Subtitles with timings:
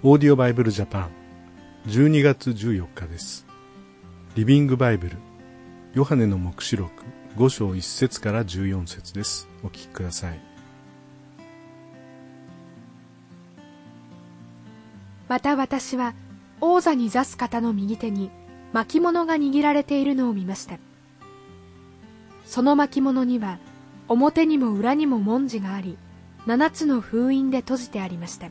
[0.00, 1.10] オーディオバイブルジャパン
[1.88, 3.44] 12月14日です。
[4.36, 5.16] リビングバイブル
[5.92, 7.02] ヨハネの目視録。
[7.36, 9.48] 5章1節から14節です。
[9.64, 10.38] お聞きください。
[15.26, 16.14] また私は
[16.60, 18.30] 王座に座す方の右手に
[18.72, 20.78] 巻物が握られているのを見ました。
[22.44, 23.58] その巻物には
[24.06, 25.98] 表にも裏にも文字があり
[26.46, 28.48] 七つの封印で閉じてありました。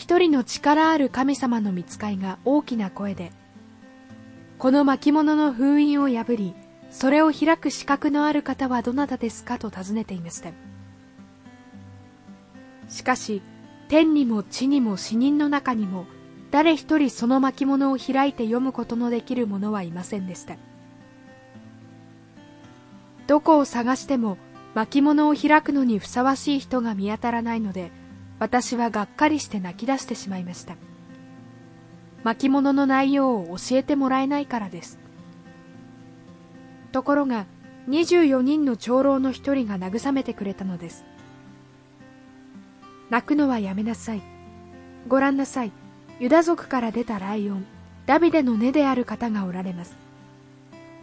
[0.00, 3.32] 一人の力ある神様の見つかいが大きな声で
[4.56, 6.54] この巻物の封印を破り
[6.90, 10.52] それを開く資格のある方はどなたですかと尋ねていました。
[12.88, 13.42] しかし
[13.88, 16.06] 天にも地にも死人の中にも
[16.50, 20.56] 誰一人その巻物を開いて読むことのできる者はいませんでした。
[23.26, 24.38] どこを探しても
[24.74, 27.92] 巻物を開くのにふさわしい人が見当たらないので
[28.40, 30.74] 私はがっかりして泣き出してしまいました。
[32.24, 34.98] 巻物の内容を教えてもらえないからです。
[36.90, 37.46] ところが
[37.88, 41.04] 24人の長老の一人が慰めてくれたのです。
[43.10, 44.22] 泣くのはやめなさい。
[45.06, 45.72] ご覧なさい。
[46.18, 47.66] ユダ族から出たライオン
[48.06, 49.96] ダビデの根である方がおられます。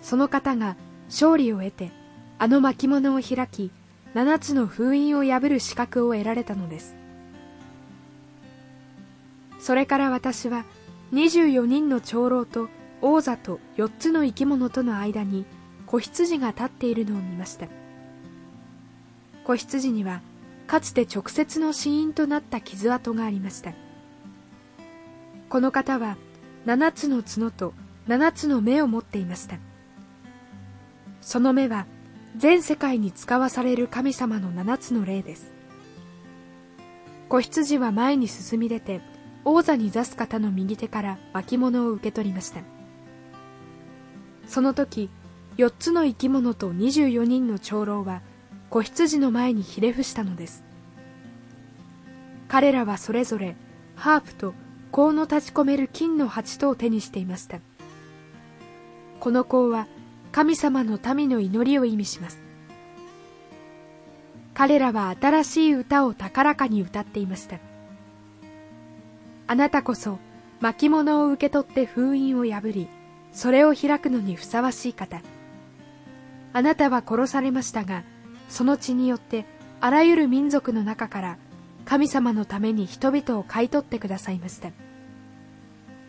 [0.02, 0.76] その方が
[1.08, 1.92] 勝利を得て
[2.40, 3.72] あの巻物を開き
[4.14, 6.96] 七つの封印を破る資格を得られたのです。
[9.60, 10.66] それから私は
[11.14, 12.70] 24人の長老と
[13.02, 15.46] 王座と4つの生き物との間に
[15.86, 17.68] 子羊が立っているのを見ました。
[19.44, 20.22] 子羊には
[20.68, 23.74] かつて直接の死因となった傷跡がありました。
[25.50, 26.18] この方は
[26.66, 27.74] 7つの角と
[28.08, 29.58] 7つの目を持っていました。
[31.22, 31.86] その目は
[32.36, 35.54] 全世界に使わされる神様の七つの霊です。
[37.30, 39.02] 子羊は前に進み出て
[39.46, 42.62] 王座に座す方の右手から巻物を受け取りました。
[44.48, 45.10] その時
[45.58, 48.22] 4つの生き物と24人の長老は
[48.70, 50.64] 子羊の前にひれ伏したのです。
[52.48, 53.56] 彼らはそれぞれ
[53.96, 54.54] ハープと
[54.92, 57.60] 香の立ち込める金の鉢とを手にしていました。
[59.20, 59.88] この香は
[60.32, 62.40] 神様の民の祈りを意味します。
[64.54, 67.60] 彼らは新しい歌を高らかに歌っていました。
[69.48, 70.20] あなたこそ
[70.60, 72.88] 巻物を受け取って封印を破り
[73.32, 75.22] それを開くのにふさわしい方。
[76.54, 78.04] あなたは殺されましたが
[78.50, 79.46] その血によって
[79.80, 81.38] あらゆる民族の中から
[81.86, 84.72] 神様のために人々を買い取ってくださいました。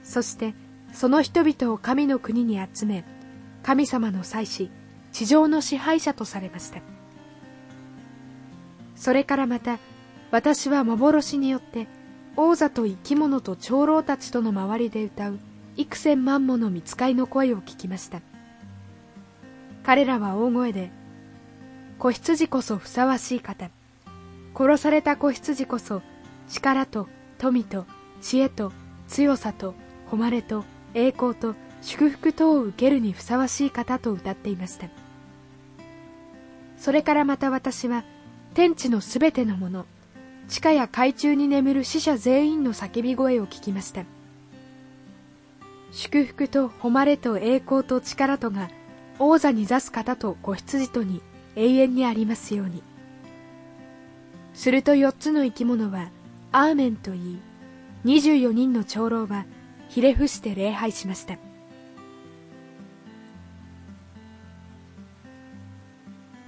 [0.02, 0.54] そして
[0.92, 3.04] その人々を神の国に集め
[3.62, 4.70] 神様の祭司
[5.12, 6.80] 地上の支配者とされました。
[8.96, 9.78] それからまた
[10.30, 11.86] 私は幻によって
[12.40, 15.40] 王座と生き物と長老たちとの周りで歌う
[15.76, 18.20] 幾千万もの見つかいの声を聞きました。
[19.82, 20.92] 彼らは大声で
[21.98, 23.70] 子羊こそふさわしい方。
[24.56, 26.00] 殺された子羊こそ
[26.48, 27.86] 力と富と
[28.20, 28.70] 知恵と
[29.08, 29.74] 強さと
[30.08, 34.86] 誉れと栄光と祝福等を受けるにふさわしい方と歌っていました。
[36.76, 38.04] それからまた私は
[38.54, 39.86] 天地のすべてのもの
[40.48, 44.04] 地下や海中に眠る死者全員の叫び声を聞きました。
[45.92, 48.70] 祝福と誉れと栄光と力とが
[49.18, 51.22] 王座に座す方と子羊とに
[51.56, 52.82] 永遠にありますように。
[54.54, 56.08] すると4つの生き物は
[56.50, 57.38] アーメンと言い
[58.04, 59.44] 24人の長老は
[59.88, 61.36] ひれ伏して礼拝しました。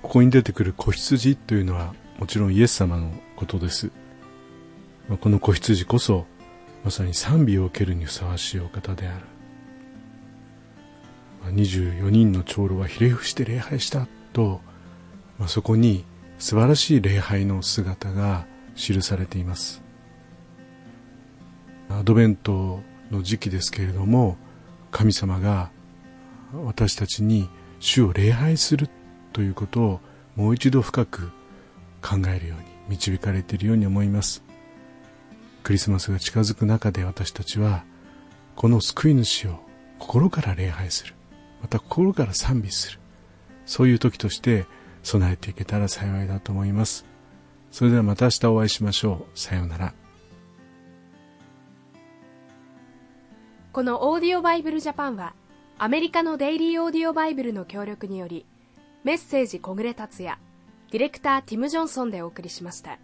[0.02, 3.90] ここに出てくる子羊というのはもちろんイエス様のことです。
[5.08, 6.26] まこの子羊こそ
[6.84, 9.24] まさに賛美を受けるにふさわしいお方である。
[11.42, 14.60] ま24人の長老はひれ伏して礼拝したと、
[15.38, 16.04] まあ、そこに
[16.38, 18.44] 素晴らしい礼拝の姿が
[18.76, 19.82] 記されています。
[21.88, 24.36] アドベントの時期ですけれども、
[24.90, 25.70] 神様が
[26.52, 27.48] 私たちに
[27.78, 28.90] 主を礼拝する
[29.32, 30.00] ということを
[30.36, 31.30] もう一度深く
[32.02, 34.42] 考えるように導かれているように思います。
[35.62, 37.84] クリスマスが近づく中で私たちは
[38.56, 39.60] この救い主を
[39.98, 41.14] 心から礼拝する。
[41.62, 42.98] また心から賛美する。
[43.66, 44.66] そういう時として
[45.02, 47.06] 備えていけたら幸いだと思います。
[47.70, 49.38] それではまた明日お会いしましょう。
[49.38, 49.94] さようなら。
[53.72, 55.34] このオーディオバイブルジャパンは
[55.78, 58.44] アメリカのデイリーオーディオバイブルの協力により
[59.04, 60.38] メッセージ小暮達也
[60.90, 62.98] ディレクターティム・ジョンソンでお送りしました。